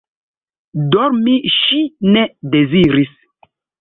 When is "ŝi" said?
1.57-1.81